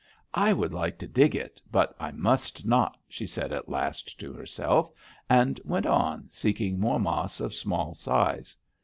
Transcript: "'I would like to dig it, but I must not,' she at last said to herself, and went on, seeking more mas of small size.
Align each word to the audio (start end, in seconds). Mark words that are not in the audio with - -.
"'I 0.33 0.53
would 0.53 0.73
like 0.73 0.97
to 0.97 1.07
dig 1.07 1.35
it, 1.35 1.61
but 1.71 1.95
I 1.99 2.09
must 2.11 2.65
not,' 2.65 2.97
she 3.07 3.25
at 3.39 3.69
last 3.69 4.09
said 4.09 4.19
to 4.21 4.33
herself, 4.33 4.89
and 5.29 5.61
went 5.63 5.85
on, 5.85 6.25
seeking 6.31 6.79
more 6.79 6.99
mas 6.99 7.39
of 7.39 7.53
small 7.53 7.93
size. 7.93 8.57